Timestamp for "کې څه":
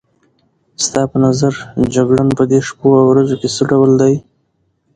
3.41-3.63